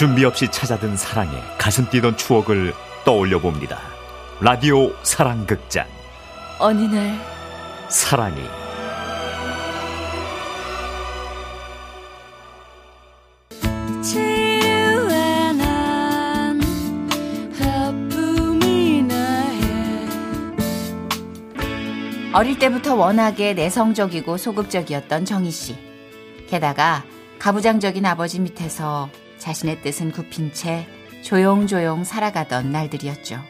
준비 0.00 0.24
없이 0.24 0.48
찾아든 0.50 0.96
사랑에 0.96 1.30
가슴 1.58 1.86
뛰던 1.90 2.16
추억을 2.16 2.72
떠올려 3.04 3.38
봅니다. 3.38 3.78
라디오 4.40 4.94
사랑극장. 5.02 5.86
어느 6.58 6.80
날 6.84 7.20
사랑이 7.90 8.40
어릴 22.32 22.58
때부터 22.58 22.94
워낙에 22.94 23.52
내성적이고 23.52 24.38
소극적이었던 24.38 25.26
정희 25.26 25.50
씨. 25.50 25.76
게다가 26.48 27.04
가부장적인 27.38 28.06
아버지 28.06 28.40
밑에서 28.40 29.10
자신의 29.40 29.82
뜻은 29.82 30.12
굽힌 30.12 30.52
채 30.52 30.86
조용조용 31.22 32.04
살아가던 32.04 32.70
날들이었죠. 32.70 33.40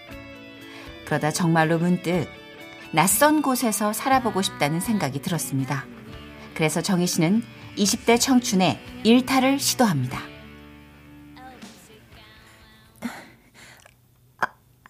그러다 1.05 1.31
정말로 1.31 1.79
문득 1.79 2.27
낯선 2.93 3.43
곳에서 3.43 3.93
살아보고 3.93 4.43
싶다는 4.43 4.81
생각이 4.81 5.21
들었습니다. 5.21 5.85
그래서 6.55 6.81
정희 6.81 7.07
씨는 7.07 7.43
20대 7.77 8.19
청춘에 8.21 8.81
일탈을 9.05 9.59
시도합니다. 9.59 10.21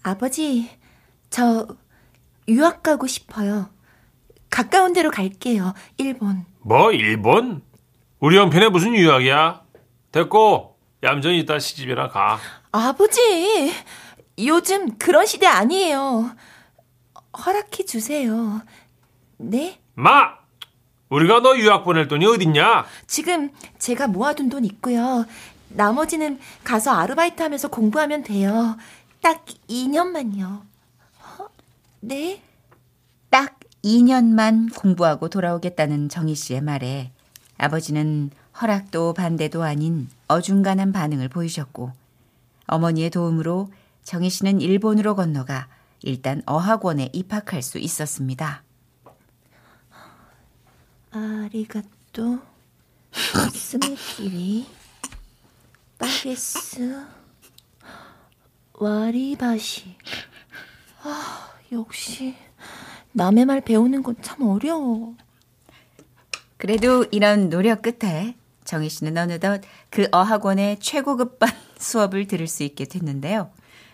아버지, 0.02 0.70
저 1.28 1.66
유학 2.48 2.82
가고 2.82 3.06
싶어요. 3.06 3.70
가까운 4.48 4.93
데로 4.93 5.10
갈게요. 5.10 5.74
일본. 5.98 6.45
뭐 6.60 6.90
일본? 6.93 7.62
우리 8.18 8.37
형편에 8.38 8.68
무슨 8.68 8.95
유학이야? 8.95 9.62
됐고 10.12 10.70
얌전히 11.02 11.40
있다 11.40 11.59
시집이나 11.59 12.09
가. 12.09 12.38
아버지, 12.73 13.73
요즘 14.38 14.96
그런 14.98 15.26
시대 15.26 15.46
아니에요. 15.46 16.30
허락해 17.45 17.84
주세요. 17.87 18.60
네? 19.38 19.80
마! 19.95 20.38
우리가 21.09 21.40
너 21.40 21.56
유학 21.56 21.84
보낼 21.84 22.06
돈이 22.06 22.24
어딨냐? 22.26 22.84
지금 23.06 23.51
제가 23.78 24.06
모아둔 24.06 24.48
돈 24.48 24.65
있고요. 24.65 25.26
나머지는 25.68 26.38
가서 26.62 26.93
아르바이트 26.93 27.43
하면서 27.43 27.68
공부하면 27.68 28.23
돼요. 28.23 28.76
딱 29.21 29.45
2년만요. 29.68 30.62
네? 32.01 32.43
딱 33.30 33.59
2년만 33.84 34.74
공부하고 34.74 35.28
돌아오겠다는 35.28 36.09
정희 36.09 36.34
씨의 36.34 36.60
말에 36.60 37.10
아버지는 37.59 38.30
허락도 38.60 39.15
반대도 39.15 39.62
아닌 39.62 40.09
어중간한 40.30 40.92
반응을 40.92 41.28
보이셨고 41.28 41.92
어머니의 42.66 43.10
도움으로 43.10 43.68
정희 44.04 44.30
씨는 44.30 44.60
일본으로 44.60 45.16
건너가 45.16 45.68
일단 46.02 46.42
어학원에 46.46 47.10
입학할 47.12 47.62
수 47.62 47.78
있었습니다. 47.78 48.62
아리가또. 51.10 52.38
스미키리. 53.52 54.66
빠게스. 55.98 57.06
와리바시. 58.74 59.96
아 61.02 61.50
역시 61.72 62.37
남의 63.12 63.44
말 63.46 63.60
배우는 63.60 64.03
건 64.03 64.15
참 64.22 64.42
어려워. 64.42 65.15
그래도 66.56 67.04
이런 67.10 67.48
노력 67.50 67.82
끝에 67.82 68.37
정희 68.70 68.88
씨는 68.88 69.19
어느덧 69.19 69.62
그 69.91 70.06
어학원의 70.12 70.78
최고급반 70.78 71.50
수업을 71.76 72.28
들을 72.28 72.47
수 72.47 72.62
있게 72.62 72.84
됐는데요. 72.84 73.50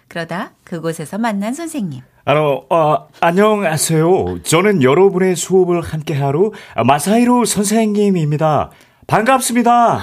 그러다 0.07 0.53
그곳에서 0.65 1.17
만난 1.17 1.55
선생님. 1.55 2.03
아노, 2.27 2.67
어, 2.69 3.09
안녕하세요. 3.21 4.43
저는 4.43 4.83
여러분의 4.83 5.35
수업을 5.35 5.81
함께하러 5.81 6.53
마사이로 6.85 7.47
선생님입니다. 7.47 8.71
반갑습니다. 9.07 10.01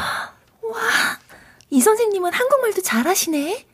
이 1.69 1.79
선생님은 1.79 2.33
한국말도 2.33 2.81
잘하시네 2.81 3.65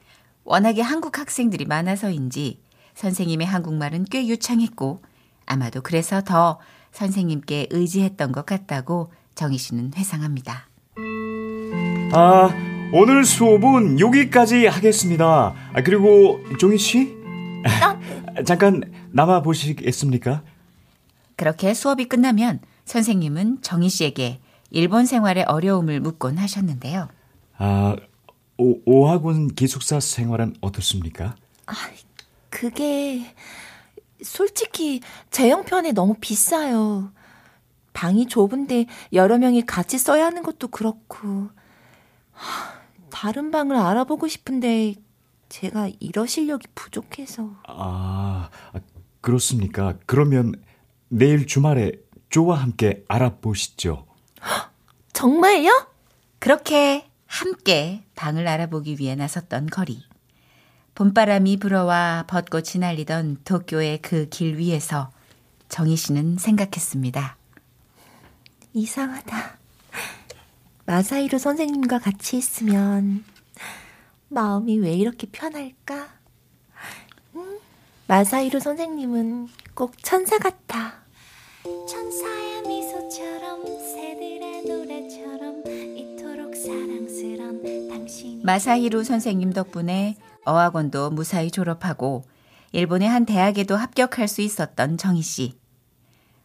워낙에 0.44 0.82
한국 0.82 1.18
학생들이 1.18 1.64
많아서인지 1.64 2.60
선생님의 2.96 3.48
한국말은 3.48 4.04
꽤 4.12 4.28
유창했고 4.28 5.02
아마도 5.46 5.82
그래서 5.82 6.22
더 6.22 6.60
선생님께 6.92 7.68
의지했던 7.70 8.34
것 8.34 8.46
같다고 8.46 9.14
정희 9.36 9.58
씨는 9.58 9.94
회상합니다. 9.96 10.69
아, 12.12 12.50
오늘 12.92 13.24
수업은 13.24 14.00
여기까지 14.00 14.66
하겠습니다. 14.66 15.54
아, 15.74 15.84
그리고 15.84 16.40
종희 16.58 16.78
씨? 16.78 17.16
잠깐 18.46 18.82
남아 19.12 19.44
보시겠습니까? 19.44 20.44
그렇게 21.36 21.74
수업이 21.74 22.06
끝나면 22.06 22.62
선생님은 22.86 23.62
정희 23.62 23.90
씨에게 23.90 24.40
일본 24.72 25.06
생활의 25.06 25.44
어려움을 25.44 26.00
묻곤 26.00 26.40
하셨는데요. 26.40 27.10
아, 27.58 27.96
오, 28.58 28.80
오학원 28.86 29.50
기숙사 29.50 30.00
생활은 30.00 30.56
어떻습니까? 30.62 31.36
그게 32.50 33.24
솔직히 34.24 35.02
제 35.30 35.50
형편에 35.50 35.92
너무 35.92 36.16
비싸요. 36.20 37.12
방이 37.94 38.28
좁은데 38.28 38.88
여러 39.14 39.38
명이 39.38 39.66
같이 39.66 39.98
써야 40.00 40.26
하는 40.26 40.42
것도 40.42 40.70
그렇고 40.70 41.28
하, 41.28 41.59
다른 43.10 43.52
방을 43.52 43.76
알아보고 43.76 44.28
싶은데 44.28 44.96
제가 45.50 45.90
이러 46.00 46.26
실력이 46.26 46.68
부족해서 46.76 47.50
아, 47.68 48.50
그렇습니까? 49.22 49.96
그러면 50.06 50.54
내일 51.10 51.48
주말에 51.48 51.94
조와 52.30 52.58
함께 52.62 53.04
알아보시죠. 53.08 54.06
정말요? 55.14 55.88
그렇게 56.40 57.10
함께 57.26 58.04
방을 58.16 58.48
알아보기 58.48 58.98
위해 59.00 59.16
나섰던 59.16 59.68
거리. 59.68 60.04
봄바람이 60.96 61.58
불어와 61.58 62.26
벚꽃이 62.28 62.80
날리던 62.80 63.40
도쿄의 63.46 64.02
그 64.02 64.28
길 64.30 64.58
위에서 64.58 65.12
정희 65.70 65.96
씨는 65.96 66.38
생각했습니다. 66.38 67.38
이상하다. 68.74 69.59
마사이로 70.90 71.38
선생님과 71.38 72.00
같이 72.00 72.36
있으면 72.36 73.24
마음이 74.30 74.80
왜 74.80 74.94
이렇게 74.94 75.28
편할까? 75.32 76.08
음, 77.36 77.60
마사이로 78.08 78.60
선생님은 78.60 79.50
꼭 79.76 79.94
천사 80.02 80.40
같아. 80.40 81.04
천사의 81.88 82.64
미소처럼 82.68 83.66
새들의 83.68 84.66
노래처럼 84.66 85.64
이토록 85.96 86.56
사랑스런 86.56 87.90
당신. 87.90 88.42
마사히루 88.44 89.04
선생님 89.04 89.54
덕분에 89.54 90.18
어학원도 90.44 91.12
무사히 91.12 91.52
졸업하고 91.52 92.24
일본의 92.72 93.08
한 93.08 93.28
대학에도 93.28 93.76
합격할 93.76 94.28
수 94.28 94.42
있었던 94.42 94.98
정희 94.98 95.22
씨. 95.22 95.60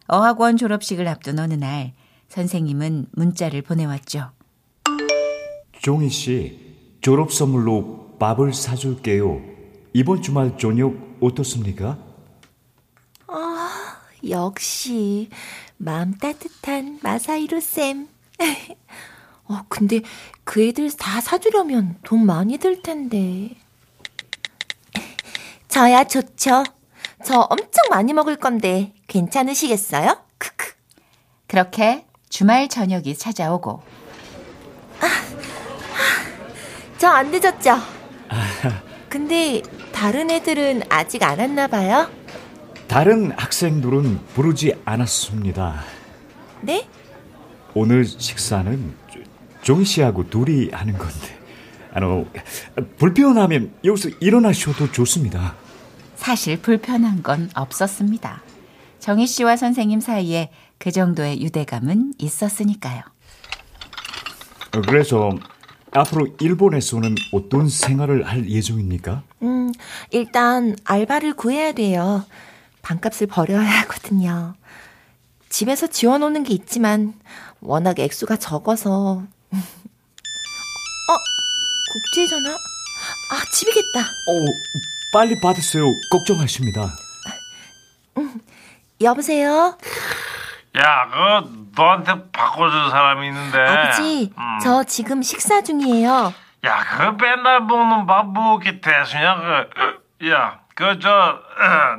어학원 0.06 0.58
졸업식을 0.58 1.08
앞둔 1.08 1.38
어느 1.38 1.54
날 1.54 1.94
선생님은 2.28 3.06
문자를 3.12 3.62
보내왔죠. 3.62 4.33
종희 5.84 6.08
씨, 6.08 6.58
졸업 7.02 7.30
선물로 7.30 8.16
밥을 8.18 8.54
사줄게요. 8.54 9.42
이번 9.92 10.22
주말 10.22 10.56
저녁 10.56 10.94
어떻습니까? 11.20 11.98
역시 14.26 15.28
마음 15.76 16.16
따뜻한 16.16 17.00
마사이로 17.02 17.60
쌤. 17.60 18.08
어, 19.44 19.60
근데 19.68 20.00
그 20.44 20.66
애들 20.66 20.90
다 20.96 21.20
사주려면 21.20 21.98
돈 22.02 22.24
많이 22.24 22.56
들 22.56 22.80
텐데. 22.80 23.54
저야 25.68 26.04
좋죠. 26.04 26.64
저 27.26 27.40
엄청 27.40 27.90
많이 27.90 28.14
먹을 28.14 28.36
건데 28.36 28.94
괜찮으시겠어요? 29.08 30.16
크크. 30.38 30.72
그렇게 31.46 32.06
주말 32.30 32.70
저녁이 32.70 33.14
찾아오고 33.18 33.82
저 37.04 37.08
안 37.10 37.30
늦었죠? 37.30 37.76
근데 39.10 39.60
다른 39.92 40.30
애들은 40.30 40.84
아직 40.88 41.22
안 41.22 41.38
왔나 41.38 41.66
봐요? 41.66 42.08
다른 42.88 43.30
학생들은 43.36 44.20
부르지 44.32 44.72
않았습니다. 44.86 45.84
네? 46.62 46.88
오늘 47.74 48.06
식사는 48.06 48.94
조- 49.12 49.20
종희 49.60 49.84
씨하고 49.84 50.30
둘이 50.30 50.70
하는 50.72 50.96
건데. 50.96 51.38
아노, 51.92 52.26
불편하면 52.96 53.74
여기서 53.84 54.08
일어나셔도 54.20 54.90
좋습니다. 54.90 55.56
사실 56.16 56.58
불편한 56.62 57.22
건 57.22 57.50
없었습니다. 57.54 58.40
정희 58.98 59.26
씨와 59.26 59.58
선생님 59.58 60.00
사이에 60.00 60.50
그 60.78 60.90
정도의 60.90 61.42
유대감은 61.42 62.14
있었으니까요. 62.16 63.02
어, 64.74 64.80
그래서 64.80 65.30
앞으로 65.94 66.26
일본에서는 66.40 67.14
어떤 67.32 67.68
생활을 67.68 68.26
할 68.26 68.48
예정입니까? 68.50 69.22
음, 69.42 69.72
일단 70.10 70.76
알바를 70.84 71.34
구해야 71.34 71.72
돼요. 71.72 72.24
반값을 72.82 73.28
벌여야 73.28 73.70
하거든요. 73.82 74.54
집에서 75.48 75.86
지원오는 75.86 76.42
게 76.42 76.52
있지만 76.52 77.14
워낙 77.60 77.98
액수가 78.00 78.36
적어서. 78.36 79.22
어, 79.52 81.16
국제 81.92 82.26
전화? 82.28 82.50
아, 82.50 83.44
집이겠다. 83.52 84.00
어, 84.00 84.44
빨리 85.12 85.40
받으세요. 85.40 85.84
걱정하십니다. 86.10 86.92
여보세요? 89.00 89.76
야, 90.76 91.08
그 91.10 91.70
너한테 91.76 92.30
바꿔줄 92.32 92.90
사람이 92.90 93.28
있는데. 93.28 93.60
아버지, 93.60 94.32
음. 94.36 94.58
저 94.62 94.82
지금 94.84 95.22
식사 95.22 95.62
중이에요. 95.62 96.34
야, 96.66 96.84
그 96.96 97.02
맨날 97.22 97.60
먹는 97.60 98.06
밥뭐 98.06 98.60
이렇게 98.60 98.80
대수냐? 98.80 99.36
그, 100.18 100.30
야, 100.30 100.60
그 100.74 100.98
저 100.98 101.38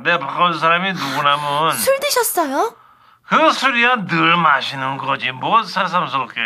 내 0.04 0.18
바꿔줄 0.18 0.60
사람이 0.60 0.92
누구냐면 0.92 1.72
술 1.72 1.98
드셨어요? 2.00 2.74
그 3.22 3.50
술이야 3.50 4.04
늘 4.06 4.36
마시는 4.36 4.98
거지. 4.98 5.32
뭐 5.32 5.62
새삼스럽게 5.62 6.40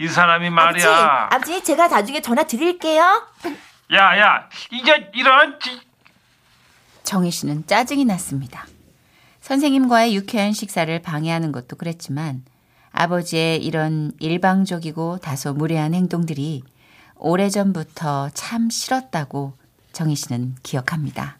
이 0.00 0.08
사람이 0.08 0.48
아버지, 0.48 0.86
말이야. 0.86 1.28
아버지, 1.32 1.64
제가 1.64 1.88
나중에 1.88 2.20
전화 2.20 2.42
드릴게요. 2.44 3.26
야, 3.94 4.18
야, 4.18 4.48
이제 4.70 5.10
이런 5.14 5.58
지- 5.58 5.80
정희 7.04 7.30
씨는 7.30 7.66
짜증이 7.66 8.04
났습니다. 8.04 8.64
선생님과의 9.42 10.14
유쾌한 10.14 10.52
식사를 10.52 10.96
방해하는 11.02 11.52
것도 11.52 11.76
그랬지만 11.76 12.44
아버지의 12.92 13.62
이런 13.64 14.12
일방적이고 14.20 15.18
다소 15.18 15.52
무례한 15.52 15.94
행동들이 15.94 16.62
오래전부터 17.16 18.30
참 18.34 18.70
싫었다고 18.70 19.54
정희 19.92 20.14
씨는 20.14 20.54
기억합니다. 20.62 21.38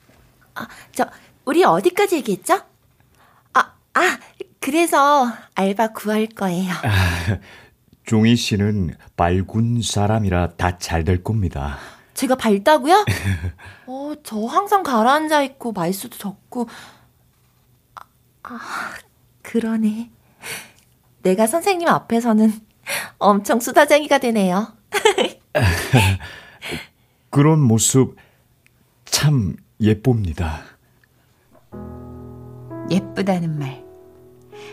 아, 0.55 0.67
저, 0.93 1.07
우리 1.45 1.65
어디까지 1.65 2.17
얘기했죠? 2.17 2.61
아, 3.55 3.73
아, 3.95 4.19
그래서 4.61 5.33
알바 5.55 5.89
구할 5.89 6.27
거예요. 6.27 6.73
종희 8.05 8.37
씨는 8.37 8.97
밝은 9.17 9.81
사람이라 9.83 10.51
다 10.57 10.77
잘 10.79 11.05
될 11.05 11.23
겁니다. 11.23 11.79
제가 12.15 12.35
밝다고요? 12.37 13.05
어, 13.87 14.13
저 14.23 14.45
항상 14.45 14.83
가라앉아 14.83 15.43
있고 15.43 15.73
말수도 15.73 16.19
적고. 16.19 16.69
아, 18.43 18.55
아, 18.55 18.95
그러네. 19.43 20.11
내가 21.23 21.47
선생님 21.47 21.89
앞에서는 21.89 22.53
엄청 23.19 23.61
수다쟁이가 23.61 24.19
되네요. 24.19 24.75
그런 27.31 27.61
모습 27.61 28.17
참 29.05 29.57
예쁩니다. 29.81 30.63
예쁘다는 32.91 33.59
말. 33.59 33.83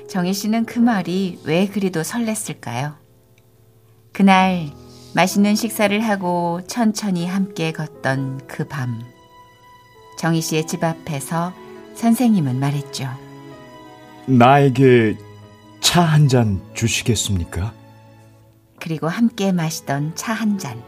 정희 0.09 0.33
씨는 0.33 0.65
그 0.65 0.79
말이 0.79 1.39
왜 1.43 1.67
그리도 1.67 2.01
설렜을까요? 2.01 2.95
그날 4.11 4.71
맛있는 5.13 5.55
식사를 5.55 5.97
하고 6.01 6.61
천천히 6.67 7.27
함께 7.27 7.71
걷던 7.71 8.47
그 8.47 8.67
밤. 8.67 9.01
정희 10.17 10.41
씨의 10.41 10.67
집 10.67 10.83
앞에서 10.83 11.53
선생님은 11.95 12.59
말했죠. 12.59 13.28
나에게 14.29 15.17
차 15.81 16.03
한 16.03 16.27
잔 16.27 16.61
주시겠습니까? 16.75 17.73
그리고 18.79 19.07
함께 19.07 19.51
마시던 19.51 20.15
차 20.15 20.33
한 20.33 20.57
잔. 20.57 20.81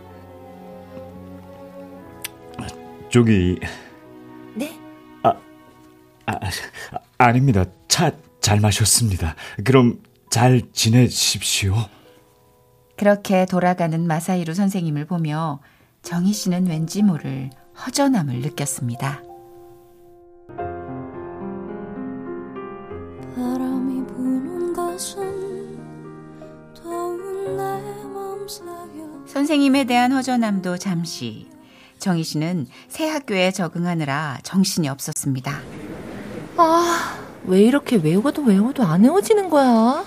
저기 3.10 3.60
네? 4.56 4.78
아, 5.24 5.34
아닙니다. 7.18 7.66
차 7.88 8.12
잘 8.42 8.60
마셨습니다. 8.60 9.36
그럼 9.64 10.02
잘 10.30 10.62
지내십시오. 10.74 11.76
그렇게 12.98 13.46
돌아가는 13.46 14.06
마사이루 14.08 14.54
선생님을 14.54 15.06
보며 15.06 15.60
정희 16.04 16.34
씨는 16.34 16.68
왠지 16.68 17.04
모를 17.04 17.50
허전함을 17.86 18.36
느꼈습니다. 18.42 19.22
바람이 23.36 24.06
부는 24.08 24.74
것은 24.74 25.80
더운 26.76 27.58
내맘 27.58 28.48
사여 28.48 29.26
선생님에 29.28 29.86
대한 29.86 30.12
허전함도 30.12 30.78
잠시. 30.78 31.50
정희 32.00 32.24
씨는 32.24 32.68
새 32.88 33.08
학교에 33.08 33.52
적응하느라 33.52 34.40
정신이 34.44 34.90
없었습니다. 34.90 35.62
아, 36.58 37.20
왜 37.46 37.62
이렇게 37.62 37.96
외워도 37.96 38.42
외워도 38.44 38.84
안 38.84 39.04
외워지는 39.04 39.50
거야? 39.50 39.68
아, 39.68 40.04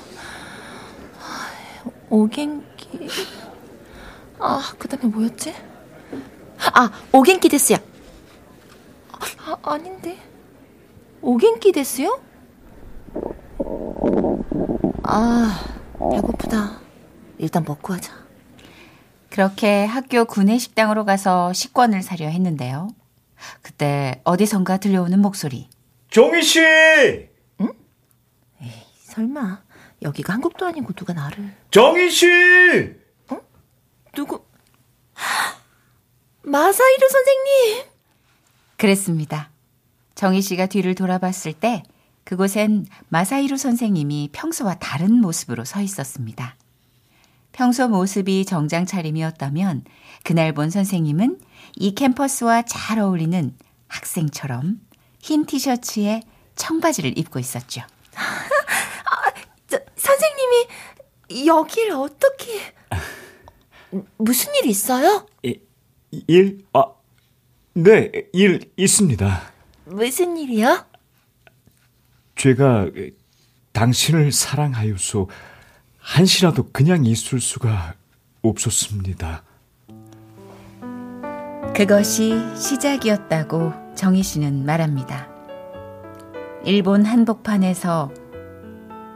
오겐키. 2.10 3.08
아, 4.40 4.72
그 4.78 4.88
다음에 4.88 5.06
뭐였지? 5.06 5.54
아, 6.74 6.90
오겐키 7.12 7.48
데스야. 7.48 7.78
아, 9.46 9.56
아닌데. 9.62 10.18
오겐키 11.22 11.72
데스요? 11.72 12.20
아, 15.02 15.64
배고프다. 16.12 16.80
일단 17.38 17.64
먹고 17.66 17.92
하자. 17.94 18.12
그렇게 19.30 19.84
학교 19.84 20.24
구내 20.24 20.58
식당으로 20.58 21.04
가서 21.04 21.52
식권을 21.52 22.02
사려 22.02 22.28
했는데요. 22.28 22.88
그때 23.62 24.20
어디선가 24.24 24.76
들려오는 24.78 25.20
목소리. 25.20 25.68
종희 26.08 26.42
씨! 26.42 26.60
설마, 29.02 29.62
여기가 30.02 30.32
한국도 30.34 30.66
아니고 30.66 30.92
누가 30.92 31.12
나를. 31.12 31.52
정희 31.70 32.10
씨! 32.10 32.26
누구? 34.14 34.44
마사이르 36.42 37.08
선생님! 37.08 37.84
그랬습니다. 38.76 39.50
정희 40.14 40.42
씨가 40.42 40.66
뒤를 40.66 40.94
돌아봤을 40.94 41.52
때 41.52 41.82
그곳엔 42.24 42.86
마사이루 43.08 43.56
선생님이 43.56 44.30
평소와 44.32 44.74
다른 44.76 45.20
모습으로 45.20 45.64
서 45.64 45.80
있었습니다. 45.80 46.56
평소 47.52 47.86
모습이 47.88 48.44
정장 48.46 48.84
차림이었다면 48.86 49.84
그날 50.24 50.52
본 50.52 50.70
선생님은 50.70 51.38
이 51.76 51.94
캠퍼스와 51.94 52.62
잘 52.62 52.98
어울리는 52.98 53.56
학생처럼 53.88 54.80
흰 55.20 55.46
티셔츠에 55.46 56.22
청바지를 56.56 57.16
입고 57.18 57.38
있었죠. 57.38 57.82
저, 59.68 59.78
선생님이 59.96 61.46
여길 61.46 61.92
어떻게... 61.92 62.74
무슨 64.16 64.52
일 64.56 64.66
있어요? 64.66 65.26
이- 65.44 65.60
일? 66.26 66.64
아, 66.72 66.86
네, 67.74 68.10
일 68.32 68.72
있습니다. 68.76 69.52
무슨 69.84 70.36
일이요? 70.36 70.84
제가 72.44 72.90
당신을 73.72 74.30
사랑하여서 74.30 75.28
한시라도 75.98 76.68
그냥 76.72 77.06
있을 77.06 77.40
수가 77.40 77.94
없었습니다. 78.42 79.42
그것이 81.74 82.34
시작이었다고 82.54 83.72
정희 83.94 84.22
씨는 84.22 84.66
말합니다. 84.66 85.26
일본 86.66 87.06
한복판에서 87.06 88.12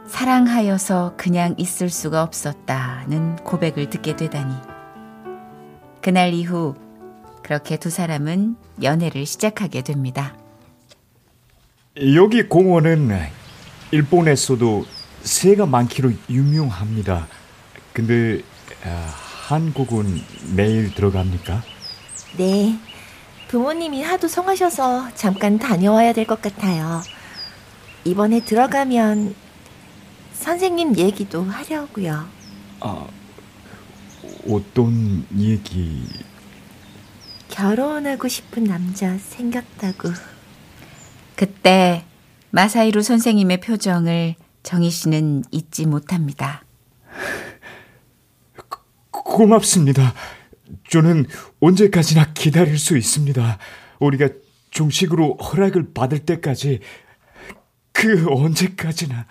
사랑하여서 0.07 1.13
그냥 1.15 1.53
있을 1.59 1.89
수가 1.89 2.23
없었다는 2.23 3.35
고백을 3.43 3.91
듣게 3.91 4.15
되다니. 4.15 4.55
그날 6.01 6.33
이후 6.33 6.73
그렇게 7.43 7.77
두 7.77 7.91
사람은 7.91 8.55
연애를 8.81 9.27
시작하게 9.27 9.83
됩니다. 9.83 10.35
여기 12.15 12.43
공원은 12.43 13.11
일본에서도 13.91 14.85
새가 15.23 15.65
많기로 15.65 16.11
유명합니다. 16.29 17.27
근데 17.93 18.41
아, 18.85 19.13
한국은 19.47 20.21
매일 20.55 20.93
들어갑니까? 20.93 21.63
네. 22.37 22.77
부모님이 23.49 24.03
하도 24.03 24.27
성하셔서 24.27 25.13
잠깐 25.15 25.57
다녀와야 25.57 26.13
될 26.13 26.25
것 26.25 26.41
같아요. 26.41 27.01
이번에 28.05 28.45
들어가면 28.45 29.33
선생님 30.33 30.97
얘기도 30.97 31.43
하려고요. 31.43 32.27
아, 32.79 33.07
어떤 34.47 35.25
얘기? 35.35 36.03
결혼하고 37.49 38.27
싶은 38.27 38.63
남자 38.65 39.17
생겼다고. 39.17 40.09
그때 41.39 42.03
마사이루 42.49 43.01
선생님의 43.01 43.61
표정을 43.61 44.35
정희 44.61 44.89
씨는 44.89 45.45
잊지 45.51 45.85
못합니다. 45.85 46.65
고맙습니다. 49.09 50.13
저는 50.89 51.27
언제까지나 51.61 52.33
기다릴 52.33 52.77
수 52.77 52.97
있습니다. 52.97 53.57
우리가 54.01 54.27
종식으로 54.71 55.37
허락을 55.37 55.93
받을 55.93 56.19
때까지 56.19 56.81
그 57.93 58.25
언제까지나. 58.29 59.25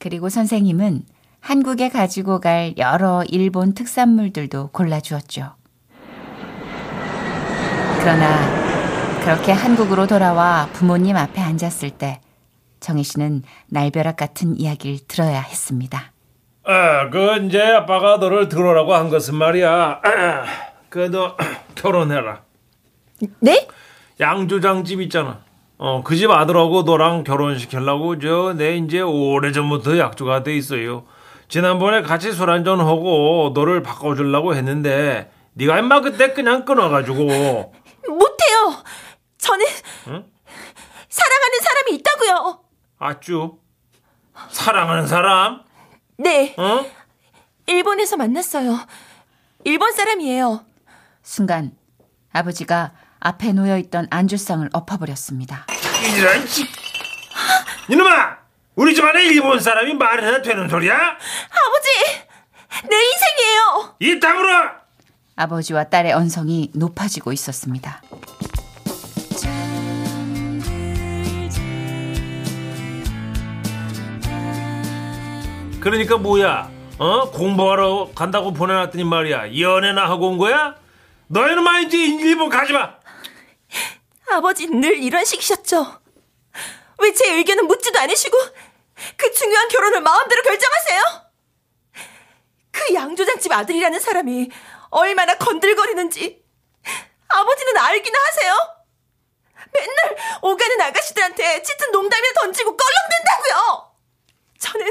그리고 0.00 0.28
선생님은 0.28 1.04
한국에 1.38 1.88
가지고 1.88 2.40
갈 2.40 2.74
여러 2.78 3.22
일본 3.28 3.74
특산물들도 3.74 4.70
골라주었죠. 4.72 5.54
그러나 8.00 8.65
그렇게 9.26 9.50
한국으로 9.50 10.06
돌아와 10.06 10.68
부모님 10.72 11.16
앞에 11.16 11.40
앉았을 11.40 11.90
때 11.90 12.20
정희 12.78 13.02
씨는 13.02 13.42
날벼락 13.68 14.16
같은 14.16 14.56
이야기를 14.56 15.00
들어야 15.08 15.40
했습니다. 15.40 16.12
아, 16.64 17.10
그 17.10 17.36
이제 17.44 17.60
아빠가 17.60 18.18
너를 18.18 18.48
들어오라고 18.48 18.94
한 18.94 19.08
것은 19.10 19.34
말이야. 19.34 20.00
그너 20.90 21.36
결혼해라. 21.74 22.42
네? 23.40 23.66
양조장 24.20 24.84
집 24.84 25.00
있잖아. 25.00 25.40
어, 25.76 26.02
그 26.04 26.14
집 26.14 26.30
아들하고 26.30 26.82
너랑 26.82 27.24
결혼시키려고 27.24 28.20
저 28.20 28.54
내 28.56 28.76
이제 28.76 29.00
오래전부터 29.00 29.98
약조가 29.98 30.44
돼 30.44 30.56
있어요. 30.56 31.02
지난번에 31.48 32.02
같이 32.02 32.30
술 32.30 32.48
한잔 32.50 32.78
하고 32.78 33.50
너를 33.56 33.82
바꿔 33.82 34.14
주려고 34.14 34.54
했는데 34.54 35.32
네가 35.54 35.80
임마 35.80 36.00
그때 36.02 36.32
그냥 36.32 36.64
끊어 36.64 36.88
가지고 36.90 37.24
못해요. 37.24 37.70
저는 39.46 39.66
응? 40.08 40.24
사랑하는 41.08 41.58
사람이 41.62 41.94
있다고요. 41.96 42.60
아쭈 42.98 43.58
사랑하는 44.50 45.06
사람 45.06 45.62
네, 46.18 46.54
어? 46.58 46.84
일본에서 47.66 48.16
만났어요. 48.16 48.78
일본 49.64 49.92
사람이에요. 49.92 50.64
순간 51.22 51.76
아버지가 52.32 52.92
앞에 53.20 53.52
놓여 53.52 53.76
있던 53.78 54.06
안주상을 54.10 54.68
엎어버렸습니다. 54.72 55.66
이런 56.16 56.46
씨 56.46 56.64
이놈아 57.88 58.38
우리 58.74 58.94
집안에 58.94 59.24
일본 59.24 59.60
사람이 59.60 59.94
말해야 59.94 60.42
되는 60.42 60.68
소리야? 60.68 60.94
아버지, 60.94 62.88
내 62.88 62.96
인생이에요. 62.96 63.96
이 64.00 64.20
다물어 64.20 64.70
아버지와 65.36 65.84
딸의 65.84 66.12
언성이 66.12 66.70
높아지고 66.74 67.32
있었습니다. 67.32 68.02
그러니까 75.86 76.16
뭐야? 76.16 76.68
어? 76.98 77.30
공부하러 77.30 78.10
간다고 78.12 78.52
보내놨더니 78.52 79.04
말이야. 79.04 79.56
연애나 79.60 80.10
하고 80.10 80.26
온 80.30 80.36
거야? 80.36 80.74
너희는 81.28 81.62
말이지 81.62 81.96
일본 82.16 82.48
가지 82.48 82.72
마. 82.72 82.96
아버지는 84.28 84.80
늘 84.80 84.98
이런 84.98 85.24
식이셨죠. 85.24 86.00
왜 86.98 87.12
제 87.12 87.32
의견은 87.34 87.68
묻지도 87.68 88.00
않으시고 88.00 88.36
그 89.16 89.30
중요한 89.32 89.68
결혼을 89.68 90.00
마음대로 90.00 90.42
결정하세요? 90.42 91.02
그 92.72 92.94
양조장집 92.94 93.52
아들이라는 93.52 94.00
사람이 94.00 94.50
얼마나 94.90 95.36
건들거리는지 95.38 96.42
아버지는 97.28 97.76
알기나 97.76 98.18
하세요? 98.18 98.54
맨날 99.72 100.16
오가는 100.42 100.80
아가씨들한테 100.80 101.62
짙은 101.62 101.92
농담을 101.92 102.32
던지고 102.40 102.76
껄렁댄다고요. 102.76 103.92
저는 104.58 104.86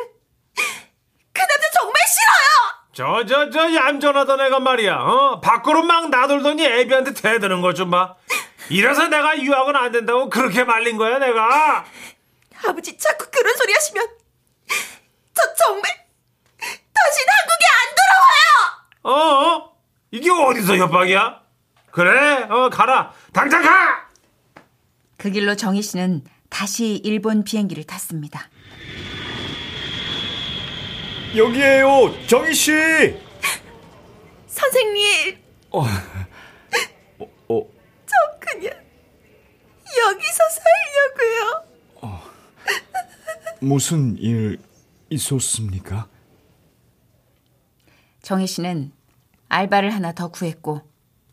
그 1.34 1.40
남자 1.42 1.70
정말 1.74 1.96
싫어요. 2.08 2.85
저 2.96 3.26
저 3.26 3.50
저 3.50 3.74
얌전하던 3.74 4.40
애가 4.40 4.60
말이야. 4.62 4.96
어? 4.96 5.42
밖으로 5.42 5.84
막 5.84 6.10
나돌더니 6.10 6.66
애비한테 6.66 7.14
대드는 7.14 7.62
것 7.62 7.74
좀 7.74 7.92
봐. 7.92 8.16
이래서 8.70 9.08
내가 9.08 9.38
유학은 9.38 9.76
안 9.76 9.92
된다고 9.92 10.30
그렇게 10.30 10.64
말린 10.64 10.96
거야 10.98 11.20
내가. 11.20 11.86
아버지 12.66 12.98
자꾸 12.98 13.28
그런 13.30 13.54
소리 13.56 13.74
하시면 13.74 14.08
저 15.34 15.42
정말 15.66 15.84
다신 16.94 17.26
한국에 17.28 17.66
안 17.76 17.96
돌아와요. 19.04 19.60
어? 19.68 19.76
이게 20.12 20.32
어디서 20.32 20.78
협박이야? 20.78 21.42
그래, 21.92 22.48
어 22.50 22.70
가라. 22.70 23.12
당장 23.34 23.62
가. 23.62 24.08
그 25.18 25.30
길로 25.32 25.56
정희 25.56 25.82
씨는 25.82 26.24
다시 26.50 27.02
일본 27.04 27.44
비행기를 27.44 27.84
탔습니다. 27.86 28.50
여기에요, 31.36 32.28
정희 32.28 32.54
씨. 32.54 32.72
선생님, 34.48 35.38
어, 35.72 35.82
어, 37.50 37.68
저 38.06 38.16
그냥 38.40 38.74
여기서 40.08 40.44
살려고요. 40.50 41.66
무슨 43.60 44.18
일 44.18 44.60
있었습니까? 45.10 46.08
정희 48.22 48.48
씨는 48.48 48.92
알바를 49.50 49.94
하나 49.94 50.14
더 50.14 50.30
구했고 50.30 50.82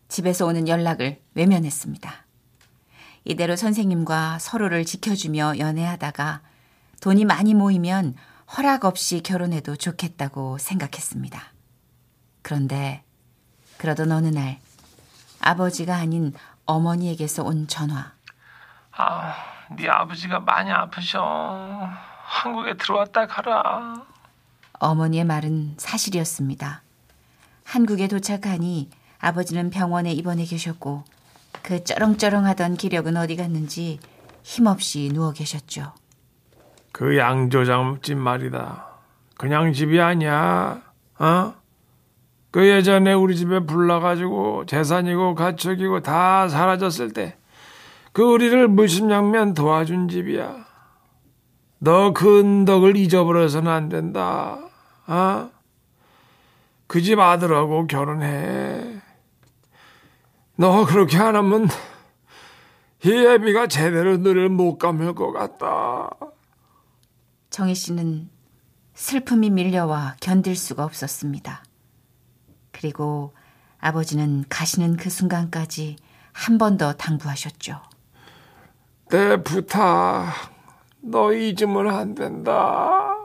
집에서 0.09 0.47
오는 0.47 0.67
연락을 0.69 1.21
외면했습니다. 1.35 2.27
이대로 3.25 3.55
선생님과 3.57 4.39
서로를 4.41 4.85
지켜주며 4.85 5.59
연애하다가 5.59 6.43
돈이 7.01 7.25
많이 7.25 7.55
모이면 7.55 8.15
허락 8.57 8.85
없이 8.85 9.23
결혼해도 9.23 9.77
좋겠다고 9.77 10.59
생각했습니다. 10.59 11.43
그런데 12.43 13.03
그러던 13.79 14.13
어느 14.13 14.29
날 14.29 14.61
아버지가 15.41 15.97
아닌 15.97 16.35
어머니에게서 16.67 17.45
온 17.45 17.67
전화. 17.67 18.13
아, 18.93 19.35
네 19.75 19.89
아버지가 19.89 20.41
많이 20.41 20.71
아프셔. 20.71 21.21
한국에 22.25 22.77
들어왔다 22.77 23.27
가라. 23.27 24.05
어머니의 24.75 25.25
말은 25.25 25.75
사실이었습니다. 25.79 26.83
한국에 27.65 28.07
도착하니 28.07 28.91
아버지는 29.19 29.71
병원에 29.71 30.13
입원해 30.13 30.45
계셨고 30.45 31.05
그 31.63 31.85
쩌렁쩌렁하던 31.85 32.77
기력은 32.77 33.17
어디 33.17 33.37
갔는지 33.37 33.99
힘없이 34.43 35.11
누워 35.13 35.33
계셨죠. 35.33 35.95
그 36.93 37.17
양조장집 37.17 38.17
말이다. 38.19 38.87
그냥 39.39 39.73
집이 39.73 40.01
아니야. 40.01 40.83
어? 41.19 41.55
그 42.51 42.69
예전에 42.69 43.13
우리 43.15 43.35
집에 43.37 43.61
불나가지고 43.61 44.67
재산이고 44.67 45.35
가축이고 45.35 46.01
다 46.01 46.49
사라졌을 46.49 47.13
때 47.13 47.37
그 48.13 48.23
우리를 48.23 48.69
무심양면 48.69 49.55
도와준 49.55 50.09
집이야. 50.09 50.67
너그 51.79 52.41
은덕을 52.41 52.97
잊어버려서는 52.97 53.71
안 53.73 53.89
된다. 53.89 54.59
어? 55.07 55.51
그 56.87 57.01
집 57.01 57.19
아들하고 57.19 57.87
결혼해. 57.87 59.01
너 60.57 60.85
그렇게 60.85 61.17
안 61.17 61.35
하면 61.37 61.69
이 63.05 63.11
애비가 63.11 63.67
제대로 63.67 64.19
너를 64.19 64.51
못 64.51 64.77
감을 64.77 65.15
것 65.15 65.33
같다. 65.33 66.11
정희 67.53 67.75
씨는 67.75 68.31
슬픔이 68.95 69.51
밀려와 69.51 70.17
견딜 70.21 70.57
수가 70.57 70.85
없었습니다. 70.85 71.63
그리고 72.71 73.35
아버지는 73.79 74.45
가시는 74.49 74.97
그 74.97 75.11
순간까지 75.11 75.97
한 76.33 76.57
번 76.57 76.79
더 76.79 76.95
당부하셨죠. 76.95 77.79
내 79.11 79.43
부탁, 79.43 80.33
너 81.03 81.31
잊으면 81.35 81.91
안 81.95 82.15
된다. 82.15 83.19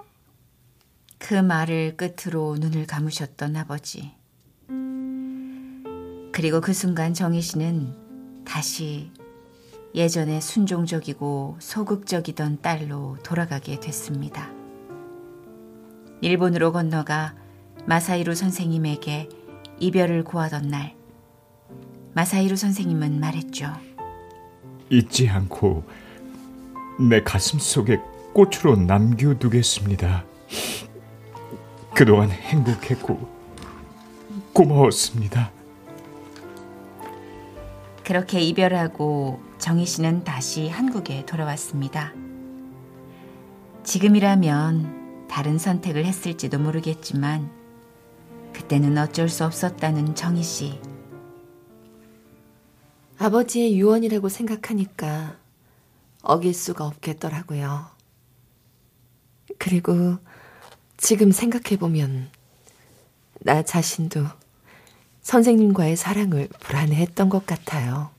그 1.18 1.34
말을 1.36 1.96
끝으로 1.96 2.58
눈을 2.60 2.86
감으셨던 2.86 3.56
아버지. 3.56 4.14
그리고 6.34 6.60
그 6.60 6.74
순간 6.74 7.14
정희 7.14 7.42
씨는 7.42 8.44
다시 8.46 9.10
예전에 9.98 10.40
순종적이고 10.42 11.58
소극적이던 11.58 12.62
딸로 12.62 13.18
돌아가게 13.24 13.80
됐습니다. 13.80 14.52
일본으로 16.22 16.72
건너가 16.72 17.34
마사이루 17.88 18.36
선생님에게 18.36 19.28
이별을 19.80 20.24
고하던 20.24 20.68
날, 20.68 20.96
마사이루 22.14 22.56
선생님은 22.56 23.20
말했죠. 23.20 23.74
잊지 24.92 25.30
않고 25.30 25.84
내 27.10 27.24
가슴 27.24 27.58
속에 27.58 27.98
꽃으로 28.34 28.76
남겨두겠습니다. 28.76 30.26
그동안 31.96 32.30
행복했고 32.30 33.28
고마웠습니다. 34.54 35.50
그렇게 38.04 38.40
이별하고 38.42 39.47
정희 39.68 39.86
씨는 39.86 40.24
다시 40.24 40.70
한국에 40.70 41.26
돌아왔습니다. 41.26 42.14
지금이라면 43.84 45.28
다른 45.28 45.58
선택을 45.58 46.06
했을지도 46.06 46.58
모르겠지만 46.58 47.52
그때는 48.54 48.98
어쩔 48.98 49.28
수 49.28 49.44
없었다는 49.44 50.16
정희 50.16 50.42
씨. 50.42 50.80
아버지의 53.18 53.78
유언이라고 53.78 54.30
생각하니까 54.30 55.36
어길 56.22 56.54
수가 56.54 56.86
없겠더라고요. 56.86 57.88
그리고 59.58 60.16
지금 60.96 61.32
생각해보면 61.32 62.30
나 63.42 63.64
자신도 63.64 64.28
선생님과의 65.24 65.98
사랑을 65.98 66.48
불안해했던 66.62 67.28
것 67.28 67.46
같아요. 67.46 68.16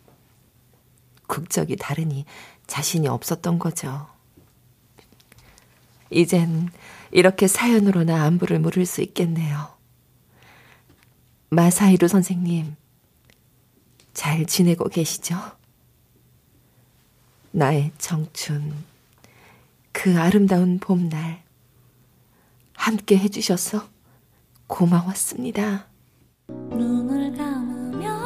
국적이 1.29 1.77
다르니 1.77 2.25
자신이 2.67 3.07
없었던 3.07 3.61
거죠. 3.61 4.09
이젠 6.11 6.71
이렇게 7.13 7.47
사연으로나 7.47 8.25
안부를 8.25 8.59
물을 8.59 8.85
수 8.85 9.01
있겠네요. 9.03 9.69
마사이루 11.51 12.09
선생님, 12.09 12.75
잘 14.13 14.45
지내고 14.47 14.89
계시죠? 14.89 15.37
나의 17.53 17.93
청춘, 17.99 18.75
그 19.93 20.19
아름다운 20.19 20.79
봄날, 20.79 21.43
함께 22.75 23.17
해주셔서 23.17 23.89
고마웠습니다. 24.67 25.87
눈을 26.49 27.37
감으면 27.37 28.19